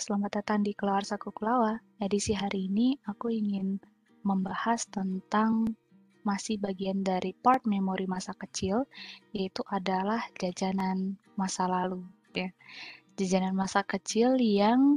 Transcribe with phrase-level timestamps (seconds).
[0.00, 1.76] selamat datang di Kelawar Saku Kulawa.
[2.00, 3.76] Edisi hari ini aku ingin
[4.24, 5.76] membahas tentang
[6.24, 8.88] masih bagian dari part memori masa kecil,
[9.36, 12.00] yaitu adalah jajanan masa lalu.
[12.32, 12.48] Ya.
[13.20, 14.96] Jajanan masa kecil yang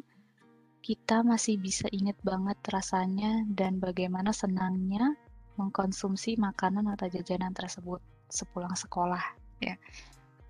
[0.79, 5.19] kita masih bisa ingat banget rasanya dan bagaimana senangnya
[5.59, 7.99] mengkonsumsi makanan atau jajanan tersebut
[8.31, 9.35] sepulang sekolah.
[9.59, 9.75] Ya.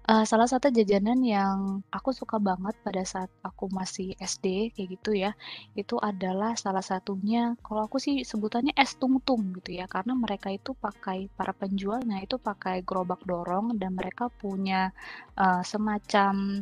[0.03, 5.11] Uh, salah satu jajanan yang aku suka banget pada saat aku masih SD kayak gitu
[5.15, 5.31] ya,
[5.79, 10.75] itu adalah salah satunya kalau aku sih sebutannya es tungtung gitu ya, karena mereka itu
[10.75, 14.91] pakai para penjualnya itu pakai gerobak dorong dan mereka punya,
[15.39, 16.59] uh, semacam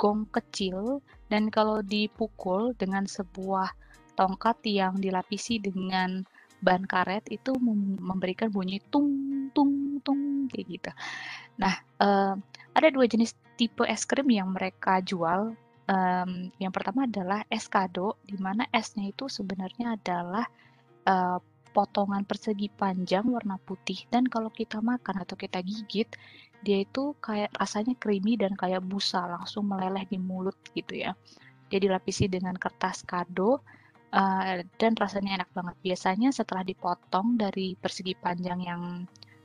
[0.00, 3.76] gong kecil dan kalau dipukul dengan sebuah
[4.16, 6.24] tongkat yang dilapisi dengan
[6.64, 7.56] ban karet itu
[8.00, 9.08] memberikan bunyi tung
[9.52, 10.90] tung tung kayak gitu.
[11.60, 12.34] Nah, uh,
[12.74, 15.54] ada dua jenis tipe es krim yang mereka jual.
[15.90, 20.46] Um, yang pertama adalah es kado, di mana esnya itu sebenarnya adalah
[21.10, 21.42] uh,
[21.74, 24.06] potongan persegi panjang warna putih.
[24.06, 26.06] Dan kalau kita makan atau kita gigit,
[26.62, 31.18] dia itu kayak rasanya creamy dan kayak busa, langsung meleleh di mulut gitu ya.
[31.70, 33.66] Dia dilapisi dengan kertas kado,
[34.14, 35.74] uh, dan rasanya enak banget.
[35.82, 38.82] Biasanya setelah dipotong dari persegi panjang yang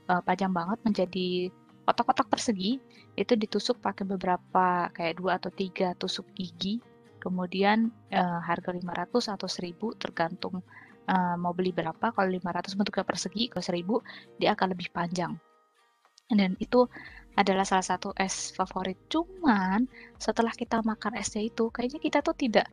[0.06, 1.50] uh, panjang banget menjadi
[1.86, 2.82] kotak-kotak persegi
[3.14, 6.82] itu ditusuk pakai beberapa kayak dua atau tiga tusuk gigi.
[7.22, 10.62] Kemudian uh, harga 500 atau 1000 tergantung
[11.10, 12.14] uh, mau beli berapa.
[12.14, 15.34] Kalau 500 bentuknya persegi kalau 1000 dia akan lebih panjang.
[16.26, 16.86] Dan itu
[17.38, 18.98] adalah salah satu es favorit.
[19.10, 19.86] Cuman
[20.18, 22.66] setelah kita makan esnya itu kayaknya kita tuh tidak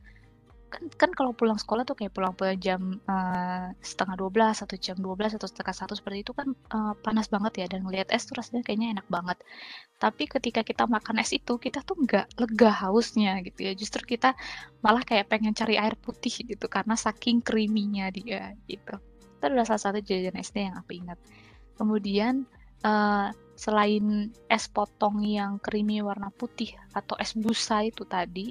[0.73, 4.73] kan kan kalau pulang sekolah tuh kayak pulang pulang jam uh, setengah dua belas atau
[4.81, 8.09] jam dua belas atau setengah satu seperti itu kan uh, panas banget ya dan ngelihat
[8.09, 9.38] es tuh rasanya kayaknya enak banget.
[10.01, 13.77] Tapi ketika kita makan es itu kita tuh nggak lega hausnya gitu ya.
[13.77, 14.33] Justru kita
[14.81, 18.97] malah kayak pengen cari air putih gitu karena saking creaminya dia gitu.
[19.38, 21.22] Itu adalah salah satu jajanan SD yang aku ingat.
[21.78, 22.50] Kemudian
[22.81, 28.50] uh, selain es potong yang creamy warna putih atau es busa itu tadi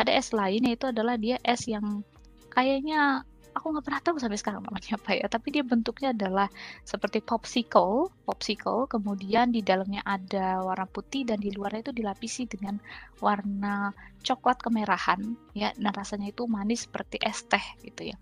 [0.00, 2.04] ada es lain yaitu adalah dia es yang
[2.52, 5.26] kayaknya aku nggak pernah tahu sampai sekarang namanya apa ya.
[5.28, 6.48] Tapi dia bentuknya adalah
[6.82, 8.88] seperti popsicle popsicle.
[8.88, 12.80] Kemudian di dalamnya ada warna putih dan di luarnya itu dilapisi dengan
[13.20, 13.92] warna
[14.24, 15.36] coklat kemerahan.
[15.52, 18.16] Ya dan rasanya itu manis seperti es teh gitu ya.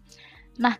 [0.59, 0.75] Nah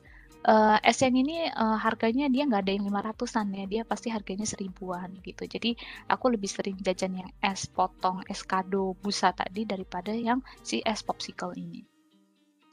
[0.47, 4.47] uh, es yang ini uh, harganya dia nggak ada yang 500-an ya, dia pasti harganya
[4.49, 5.45] seribuan gitu.
[5.45, 5.77] Jadi
[6.09, 11.05] aku lebih sering jajan yang es potong, es kado busa tadi daripada yang si es
[11.05, 11.85] popsicle ini.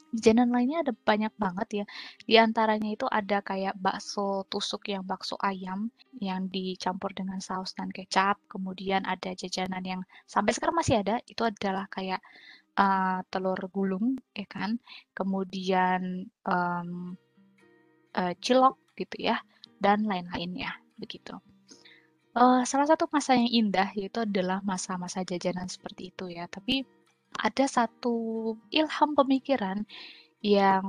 [0.08, 1.84] Jajanan lainnya ada banyak banget ya.
[2.24, 7.92] Di antaranya itu ada kayak bakso tusuk yang bakso ayam yang dicampur dengan saus dan
[7.92, 8.40] kecap.
[8.48, 12.24] Kemudian ada jajanan yang sampai sekarang masih ada, itu adalah kayak
[12.80, 14.80] uh, telur gulung, ya kan.
[15.12, 17.12] Kemudian um,
[18.18, 19.38] uh, cilok gitu ya
[19.78, 21.38] dan lain-lainnya begitu.
[22.34, 26.50] Uh, salah satu masa yang indah yaitu adalah masa-masa jajanan seperti itu ya.
[26.50, 26.82] Tapi
[27.38, 29.86] ada satu ilham pemikiran
[30.42, 30.84] yang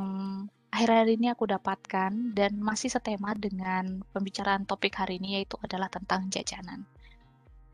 [0.70, 6.30] akhir-akhir ini aku dapatkan dan masih setema dengan pembicaraan topik hari ini yaitu adalah tentang
[6.30, 6.86] jajanan.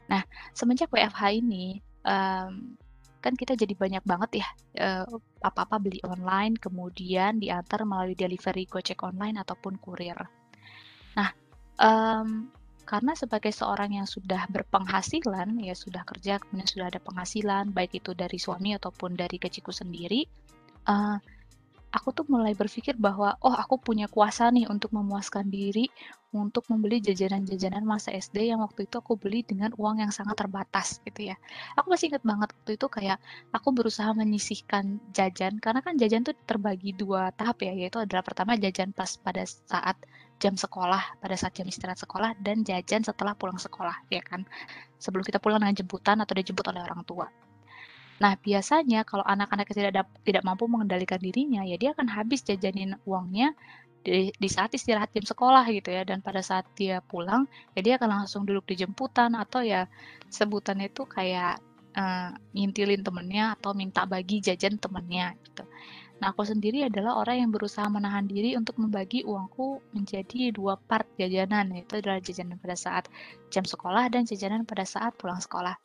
[0.08, 0.24] Nah,
[0.56, 2.78] semenjak WFH ini, um,
[3.26, 4.48] kan kita jadi banyak banget ya
[4.86, 10.14] uh, apa-apa beli online kemudian diantar melalui delivery Gojek online ataupun kurir.
[11.18, 11.34] Nah,
[11.82, 12.54] um,
[12.86, 18.14] karena sebagai seorang yang sudah berpenghasilan ya sudah kerja kemudian sudah ada penghasilan baik itu
[18.14, 20.30] dari suami ataupun dari gajiku sendiri,
[20.86, 21.18] uh,
[21.96, 25.88] aku tuh mulai berpikir bahwa oh aku punya kuasa nih untuk memuaskan diri
[26.36, 31.00] untuk membeli jajanan-jajanan masa SD yang waktu itu aku beli dengan uang yang sangat terbatas
[31.08, 31.40] gitu ya.
[31.80, 33.18] Aku masih ingat banget waktu itu kayak
[33.56, 38.60] aku berusaha menyisihkan jajan karena kan jajan tuh terbagi dua tahap ya yaitu adalah pertama
[38.60, 39.96] jajan pas pada saat
[40.36, 44.44] jam sekolah pada saat jam istirahat sekolah dan jajan setelah pulang sekolah ya kan
[45.00, 47.32] sebelum kita pulang dengan jemputan atau dijemput oleh orang tua
[48.16, 53.52] Nah, biasanya kalau anak-anak tidak tidak mampu mengendalikan dirinya, ya dia akan habis jajanin uangnya
[54.08, 56.08] di, di saat istirahat jam sekolah gitu ya.
[56.08, 57.44] Dan pada saat dia pulang,
[57.76, 59.92] ya dia akan langsung duduk di jemputan atau ya
[60.32, 61.60] sebutannya itu kayak
[62.00, 65.68] uh, ngintilin temennya atau minta bagi jajan temennya gitu.
[66.16, 71.04] Nah, aku sendiri adalah orang yang berusaha menahan diri untuk membagi uangku menjadi dua part
[71.20, 73.12] jajanan, yaitu adalah jajanan pada saat
[73.52, 75.76] jam sekolah dan jajanan pada saat pulang sekolah.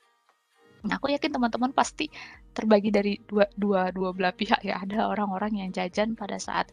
[0.81, 2.09] Nah, aku yakin teman-teman pasti
[2.57, 4.81] terbagi dari dua, dua, dua belah pihak ya.
[4.81, 6.73] Ada orang-orang yang jajan pada saat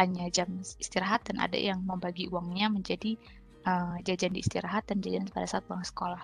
[0.00, 0.48] hanya jam
[0.80, 3.20] istirahat dan ada yang membagi uangnya menjadi
[3.68, 6.22] uh, jajan di istirahat dan jajan pada saat pulang sekolah.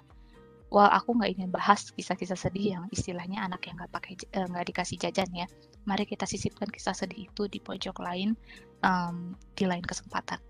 [0.69, 4.65] well aku nggak ingin bahas kisah-kisah sedih yang istilahnya anak yang nggak pakai eh, nggak
[4.65, 5.47] uh, dikasih jajan ya.
[5.89, 8.37] Mari kita sisipkan kisah sedih itu di pojok lain
[8.85, 10.41] um, di lain kesempatan.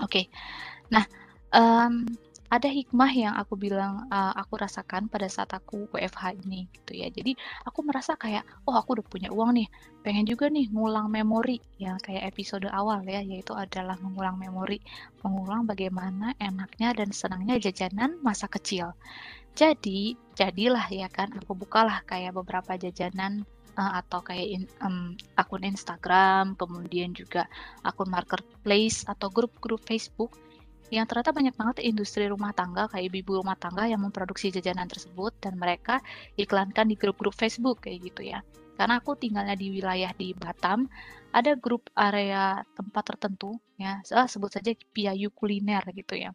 [0.00, 0.24] Oke, okay.
[0.88, 1.04] nah
[1.52, 2.08] um,
[2.52, 7.08] ada hikmah yang aku bilang uh, aku rasakan pada saat aku WFH ini gitu ya.
[7.08, 7.32] Jadi
[7.64, 9.68] aku merasa kayak oh aku udah punya uang nih,
[10.04, 14.84] pengen juga nih ngulang memori yang kayak episode awal ya, yaitu adalah mengulang memori,
[15.24, 18.92] mengulang bagaimana enaknya dan senangnya jajanan masa kecil.
[19.56, 23.48] Jadi jadilah ya kan aku bukalah kayak beberapa jajanan
[23.80, 27.48] uh, atau kayak in, um, akun Instagram, kemudian juga
[27.80, 30.36] akun marketplace atau grup-grup Facebook
[30.90, 35.32] yang ternyata banyak banget industri rumah tangga kayak ibu rumah tangga yang memproduksi jajanan tersebut
[35.38, 36.02] dan mereka
[36.36, 38.42] iklankan di grup-grup Facebook kayak gitu ya.
[38.76, 40.88] Karena aku tinggalnya di wilayah di Batam,
[41.32, 46.34] ada grup area tempat tertentu ya, sebut saja Piayu kuliner gitu ya.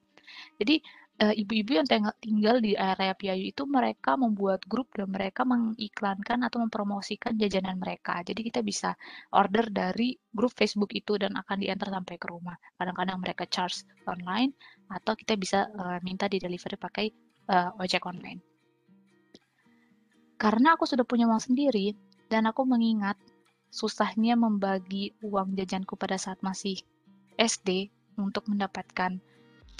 [0.57, 0.81] Jadi
[1.17, 1.87] ibu-ibu yang
[2.21, 8.21] tinggal di area Piayu itu mereka membuat grup dan mereka mengiklankan atau mempromosikan jajanan mereka.
[8.21, 8.93] Jadi kita bisa
[9.33, 12.53] order dari grup Facebook itu dan akan diantar sampai ke rumah.
[12.77, 14.53] Kadang-kadang mereka charge online
[14.93, 17.09] atau kita bisa uh, minta di delivery pakai
[17.49, 18.37] uh, ojek online.
[20.37, 21.97] Karena aku sudah punya uang sendiri
[22.29, 23.17] dan aku mengingat
[23.73, 26.77] susahnya membagi uang jajanku pada saat masih
[27.41, 27.89] SD
[28.21, 29.17] untuk mendapatkan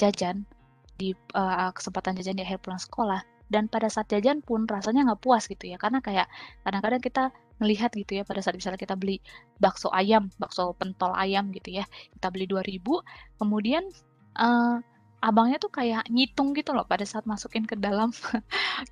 [0.02, 0.50] jajan,
[0.98, 3.22] di uh, kesempatan jajan di akhir pulang sekolah.
[3.48, 5.80] Dan pada saat jajan pun rasanya nggak puas gitu ya.
[5.80, 6.28] Karena kayak
[6.68, 7.24] kadang-kadang kita
[7.58, 9.18] melihat gitu ya pada saat misalnya kita beli
[9.58, 12.86] bakso ayam bakso pentol ayam gitu ya kita beli 2000
[13.42, 13.84] kemudian
[14.38, 14.78] uh,
[15.18, 18.14] abangnya tuh kayak ngitung gitu loh pada saat masukin ke dalam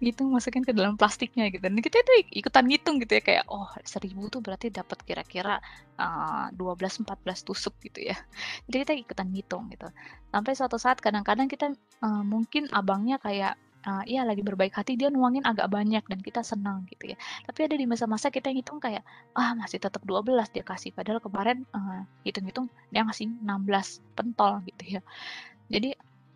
[0.02, 3.70] ngitung masukin ke dalam plastiknya gitu dan kita tuh ikutan ngitung gitu ya kayak oh
[3.86, 5.62] seribu tuh berarti dapat kira-kira
[6.02, 8.18] uh, 12 14 tusuk gitu ya
[8.66, 9.86] jadi kita ikutan ngitung gitu
[10.34, 13.54] sampai suatu saat kadang-kadang kita uh, mungkin abangnya kayak
[13.86, 17.18] uh, ya lagi berbaik hati dia nuangin agak banyak dan kita senang gitu ya.
[17.46, 19.06] Tapi ada di masa-masa kita ngitung kayak
[19.38, 25.00] ah masih tetap 12 dia kasih padahal kemarin uh, hitung-hitung dia ngasih 16 pentol gitu
[25.00, 25.02] ya.
[25.70, 25.94] Jadi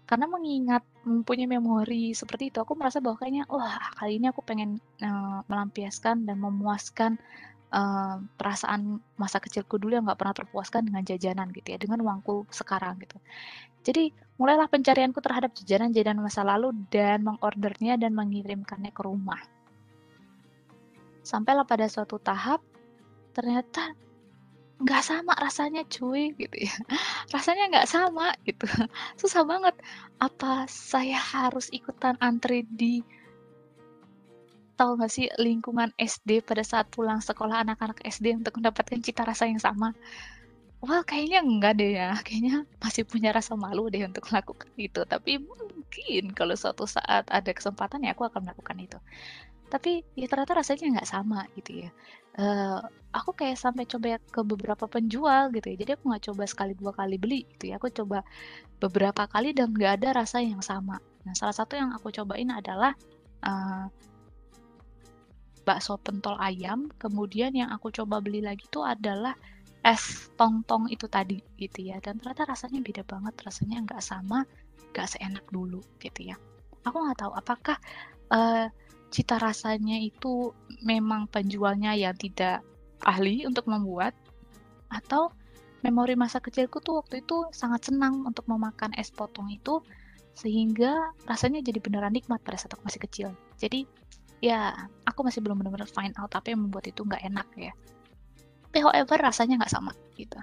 [0.10, 4.82] karena mengingat mempunyai memori seperti itu aku merasa bahwa kayaknya wah kali ini aku pengen
[5.06, 7.22] uh, melampiaskan dan memuaskan
[7.70, 12.50] uh, perasaan masa kecilku dulu yang nggak pernah terpuaskan dengan jajanan gitu ya dengan uangku
[12.50, 13.22] sekarang gitu.
[13.86, 14.10] Jadi
[14.42, 19.40] mulailah pencarianku terhadap jajanan-jajanan masa lalu dan mengordernya dan mengirimkannya ke rumah.
[21.22, 22.66] Sampailah pada suatu tahap
[23.38, 23.94] ternyata
[24.80, 26.76] nggak sama rasanya cuy gitu ya
[27.36, 28.64] rasanya nggak sama gitu
[29.22, 29.76] susah banget
[30.24, 33.04] apa saya harus ikutan antri di
[34.80, 39.52] tahu nggak sih lingkungan SD pada saat pulang sekolah anak-anak SD untuk mendapatkan cita rasa
[39.52, 39.92] yang sama
[40.80, 42.16] Wah, kayaknya enggak deh ya.
[42.26, 45.04] Kayaknya masih punya rasa malu deh untuk melakukan itu.
[45.04, 48.96] Tapi mungkin kalau suatu saat ada kesempatan ya aku akan melakukan itu.
[49.68, 51.92] Tapi ya ternyata rasanya nggak sama gitu ya
[52.40, 52.80] uh,
[53.12, 55.78] aku kayak sampai coba ke beberapa penjual gitu ya.
[55.86, 57.82] Jadi aku nggak coba sekali dua kali beli gitu ya.
[57.82, 58.24] Aku coba
[58.80, 61.02] beberapa kali dan nggak ada rasa yang sama.
[61.28, 62.96] Nah, salah satu yang aku cobain adalah
[63.44, 63.86] uh,
[65.68, 66.88] bakso pentol ayam.
[67.02, 69.34] Kemudian yang aku coba beli lagi itu adalah
[69.80, 71.98] es tong-tong itu tadi gitu ya.
[72.00, 73.34] Dan ternyata rasanya beda banget.
[73.42, 74.46] Rasanya nggak sama,
[74.94, 76.38] nggak seenak dulu gitu ya.
[76.86, 77.78] Aku nggak tahu apakah
[78.32, 78.70] uh,
[79.10, 80.54] cita rasanya itu
[80.86, 82.62] memang penjualnya yang tidak
[83.02, 84.14] ahli untuk membuat
[84.90, 85.34] atau
[85.82, 89.80] memori masa kecilku tuh waktu itu sangat senang untuk memakan es potong itu
[90.36, 93.28] sehingga rasanya jadi beneran nikmat pada saat aku masih kecil.
[93.60, 93.84] Jadi
[94.40, 94.72] ya
[95.04, 97.74] aku masih belum benar-benar find out apa yang membuat itu nggak enak ya.
[98.70, 100.40] Tapi however rasanya nggak sama gitu.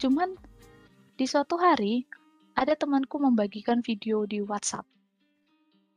[0.00, 0.36] Cuman
[1.14, 2.04] di suatu hari
[2.54, 4.86] ada temanku membagikan video di WhatsApp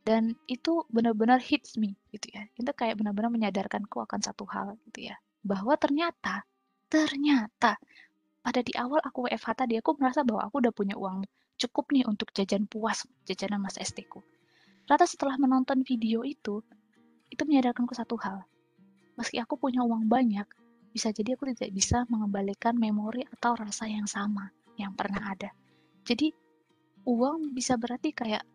[0.08, 2.48] dan itu benar-benar hits me gitu ya.
[2.56, 5.20] Itu kayak benar-benar menyadarkanku akan satu hal gitu ya.
[5.44, 6.48] Bahwa ternyata
[6.88, 7.76] ternyata
[8.40, 11.28] pada di awal aku WFH tadi aku merasa bahwa aku udah punya uang
[11.60, 14.24] cukup nih untuk jajan puas jajanan masa SD ku.
[14.88, 16.64] Ternyata setelah menonton video itu
[17.28, 18.48] itu menyadarkanku satu hal.
[19.20, 20.48] Meski aku punya uang banyak
[20.96, 25.52] bisa jadi aku tidak bisa mengembalikan memori atau rasa yang sama yang pernah ada.
[26.08, 26.32] Jadi
[27.04, 28.48] uang bisa berarti kayak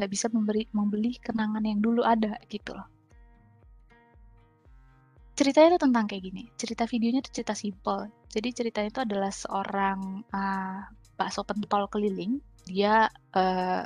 [0.00, 2.88] nggak bisa memberi membeli kenangan yang dulu ada gitu loh.
[5.36, 6.48] Ceritanya itu tentang kayak gini.
[6.56, 8.08] Cerita videonya itu cerita simple.
[8.32, 10.88] Jadi ceritanya itu adalah seorang uh,
[11.20, 12.40] bakso pentol keliling.
[12.64, 13.84] Dia uh,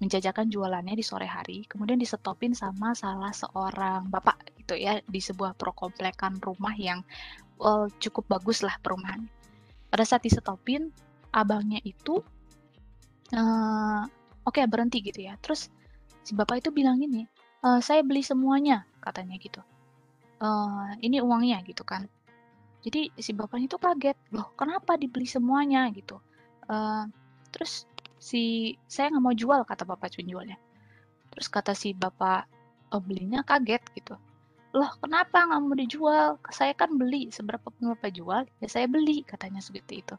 [0.00, 1.64] menjajakan jualannya di sore hari.
[1.68, 7.00] Kemudian disetopin sama salah seorang bapak gitu ya di sebuah prokomplekan rumah yang
[7.60, 9.24] well, cukup bagus lah perumahan.
[9.92, 10.92] Pada saat disetopin
[11.32, 12.24] abangnya itu
[13.36, 14.02] uh,
[14.46, 15.68] oke okay, berhenti gitu ya terus
[16.26, 17.22] si bapak itu bilang gini,
[17.62, 19.62] e, "Saya beli semuanya," katanya gitu.
[20.42, 22.02] Eee, "Ini uangnya," gitu kan.
[22.82, 26.18] Jadi si bapaknya itu kaget, "Loh kenapa dibeli semuanya?" Gitu.
[26.70, 27.02] Eee,
[27.54, 27.86] terus
[28.18, 30.58] si "Saya nggak mau jual," kata bapak penjualnya.
[31.34, 32.46] Terus kata si bapak
[32.90, 34.14] pembelinya kaget gitu,
[34.76, 36.28] "Loh kenapa nggak mau dijual?
[36.50, 40.14] Saya kan beli, seberapa pun Bapak jual, ya saya beli," katanya seperti itu.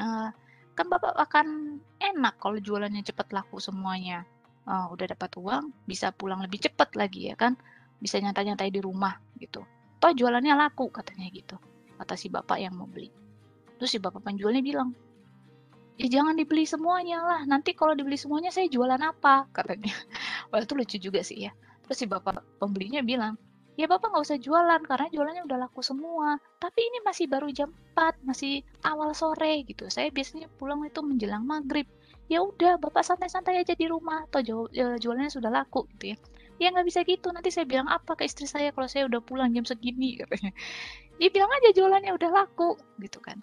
[0.00, 0.28] Eee,
[0.72, 4.24] "Kan Bapak akan enak kalau jualannya cepat laku semuanya,
[4.64, 7.56] eee, udah dapat uang, bisa pulang lebih cepat lagi ya kan,
[8.00, 9.62] bisa nyantai-nyantai di rumah gitu.
[10.00, 11.56] Toh jualannya laku," katanya gitu,
[12.00, 13.12] kata si bapak yang mau beli.
[13.78, 14.96] Terus si bapak penjualnya bilang,
[16.00, 19.92] "Ya jangan dibeli semuanya lah, nanti kalau dibeli semuanya saya jualan apa?" katanya.
[20.50, 21.52] Wah itu lucu juga sih ya.
[21.84, 23.36] Terus si bapak pembelinya bilang,
[23.72, 26.36] "Ya Bapak nggak usah jualan karena jualannya udah laku semua.
[26.60, 29.88] Tapi ini masih baru jam 4, masih awal sore gitu.
[29.88, 31.88] Saya biasanya pulang itu menjelang maghrib.
[32.28, 36.16] Ya udah Bapak santai-santai aja di rumah atau e, jualannya sudah laku gitu ya."
[36.60, 39.50] "Ya nggak bisa gitu, nanti saya bilang apa ke istri saya kalau saya udah pulang
[39.56, 40.52] jam segini?" katanya.
[41.16, 43.40] "Ya bilang aja jualannya udah laku," gitu kan.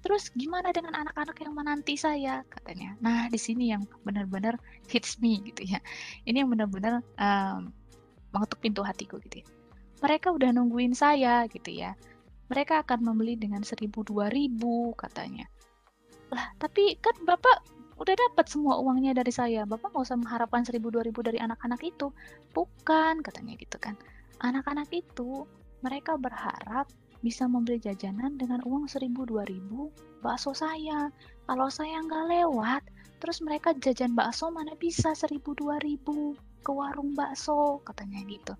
[0.00, 2.96] "Terus gimana dengan anak-anak yang menanti saya?" katanya.
[3.04, 4.56] Nah, di sini yang benar-benar
[4.88, 5.84] hits me gitu ya.
[6.24, 7.70] Ini yang benar-benar, um,
[8.32, 9.46] mengetuk pintu hatiku gitu ya.
[10.04, 11.96] Mereka udah nungguin saya gitu ya.
[12.52, 15.48] Mereka akan membeli dengan seribu dua ribu katanya.
[16.30, 17.64] Lah, tapi kan Bapak
[17.96, 19.64] udah dapat semua uangnya dari saya.
[19.64, 22.12] Bapak nggak usah mengharapkan seribu dua ribu dari anak-anak itu.
[22.52, 23.96] Bukan, katanya gitu kan.
[24.44, 25.48] Anak-anak itu
[25.80, 26.86] mereka berharap
[27.24, 29.88] bisa membeli jajanan dengan uang seribu dua ribu
[30.20, 31.08] bakso saya.
[31.48, 32.82] Kalau saya nggak lewat,
[33.18, 38.54] terus mereka jajan bakso mana bisa seribu dua ribu ke warung bakso, katanya gitu.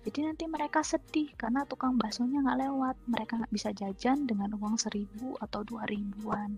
[0.00, 2.96] Jadi nanti mereka sedih karena tukang baksonya nggak lewat.
[3.04, 6.56] Mereka nggak bisa jajan dengan uang seribu atau dua ribuan.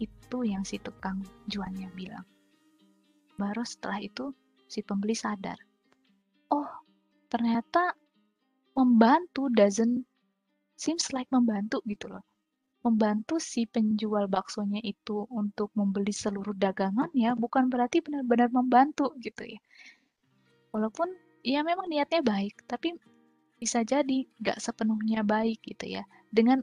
[0.00, 2.24] Itu yang si tukang jualnya bilang.
[3.36, 4.32] Baru setelah itu
[4.64, 5.60] si pembeli sadar.
[6.48, 6.68] Oh,
[7.28, 7.92] ternyata
[8.72, 10.08] membantu doesn't
[10.72, 12.24] seems like membantu gitu loh.
[12.80, 19.44] Membantu si penjual baksonya itu untuk membeli seluruh dagangan ya bukan berarti benar-benar membantu gitu
[19.44, 19.60] ya.
[20.72, 22.94] Walaupun ya memang niatnya baik, tapi
[23.58, 26.04] bisa jadi nggak sepenuhnya baik gitu ya.
[26.30, 26.62] Dengan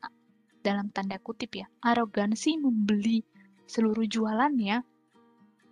[0.63, 3.21] dalam tanda kutip ya, arogansi membeli
[3.69, 4.81] seluruh jualannya,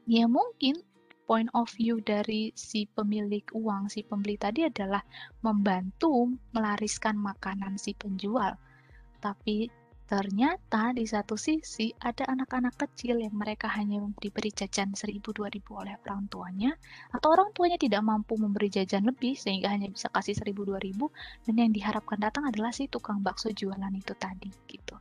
[0.09, 0.77] ya mungkin
[1.23, 5.01] point of view dari si pemilik uang, si pembeli tadi adalah
[5.41, 8.59] membantu melariskan makanan si penjual.
[9.23, 9.71] Tapi
[10.03, 16.27] Ternyata di satu sisi ada anak-anak kecil yang mereka hanya diberi jajan 1000-2000 oleh orang
[16.27, 16.75] tuanya
[17.15, 21.71] atau orang tuanya tidak mampu memberi jajan lebih sehingga hanya bisa kasih 1000-2000 dan yang
[21.71, 24.99] diharapkan datang adalah si tukang bakso jualan itu tadi gitu.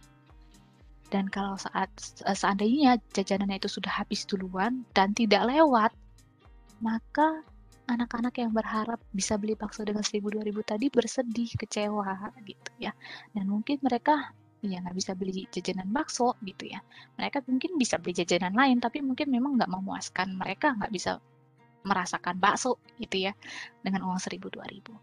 [1.12, 1.92] Dan kalau saat
[2.25, 5.92] seandainya jajanannya itu sudah habis duluan dan tidak lewat,
[6.80, 7.44] maka
[7.85, 12.97] anak-anak yang berharap bisa beli bakso dengan 1000-2000 tadi bersedih, kecewa gitu ya.
[13.37, 14.32] Dan mungkin mereka
[14.62, 16.78] ya nggak bisa beli jajanan bakso gitu ya.
[17.19, 21.19] Mereka mungkin bisa beli jajanan lain, tapi mungkin memang nggak memuaskan mereka nggak bisa
[21.83, 23.35] merasakan bakso gitu ya
[23.83, 24.95] dengan uang seribu dua ribu.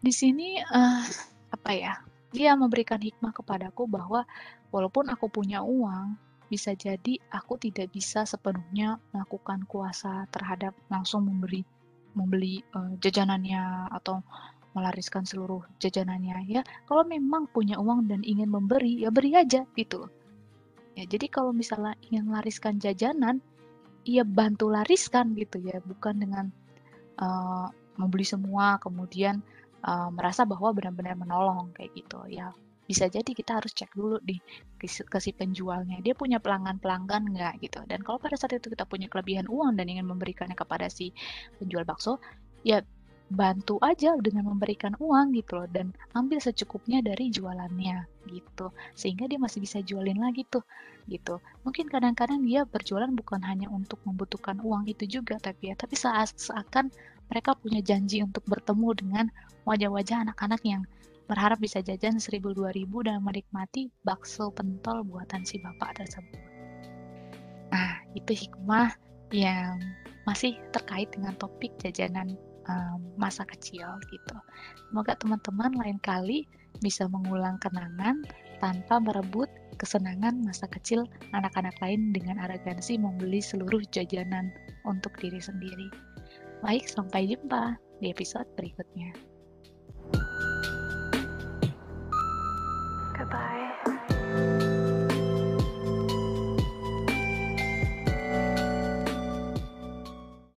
[0.00, 1.04] Di sini uh,
[1.52, 1.94] apa ya?
[2.32, 4.24] Dia memberikan hikmah kepadaku bahwa
[4.72, 6.16] walaupun aku punya uang,
[6.48, 11.60] bisa jadi aku tidak bisa sepenuhnya melakukan kuasa terhadap langsung memberi
[12.16, 14.24] membeli uh, jajanannya atau
[14.72, 16.62] melariskan seluruh jajanannya ya.
[16.88, 20.08] Kalau memang punya uang dan ingin memberi, ya beri aja gitu.
[20.92, 23.40] Ya, jadi kalau misalnya ingin melariskan jajanan,
[24.04, 26.46] ya bantu lariskan gitu ya, bukan dengan
[27.20, 29.40] uh, membeli semua kemudian
[29.84, 32.52] uh, merasa bahwa benar-benar menolong kayak gitu ya.
[32.82, 34.36] Bisa jadi kita harus cek dulu di
[34.76, 34.90] ke,
[35.32, 37.80] penjualnya, dia punya pelanggan-pelanggan nggak gitu.
[37.88, 41.14] Dan kalau pada saat itu kita punya kelebihan uang dan ingin memberikannya kepada si
[41.56, 42.20] penjual bakso,
[42.66, 42.84] ya
[43.32, 49.40] bantu aja dengan memberikan uang gitu loh dan ambil secukupnya dari jualannya gitu sehingga dia
[49.40, 50.62] masih bisa jualin lagi tuh
[51.10, 51.40] gitu.
[51.66, 56.92] Mungkin kadang-kadang dia berjualan bukan hanya untuk membutuhkan uang itu juga tapi ya tapi seakan
[57.32, 59.26] mereka punya janji untuk bertemu dengan
[59.64, 60.82] wajah-wajah anak-anak yang
[61.24, 66.40] berharap bisa jajan 1000-2000 dan menikmati bakso pentol buatan si bapak tersebut.
[67.72, 68.92] Nah itu hikmah
[69.32, 69.80] yang
[70.28, 72.36] masih terkait dengan topik jajanan
[72.68, 74.36] um, masa kecil gitu.
[74.90, 76.46] Semoga teman-teman lain kali
[76.80, 78.22] bisa mengulang kenangan
[78.62, 79.50] tanpa merebut
[79.80, 84.54] kesenangan masa kecil anak-anak lain dengan arogansi membeli seluruh jajanan
[84.86, 85.90] untuk diri sendiri.
[86.62, 89.31] Baik, sampai jumpa di episode berikutnya.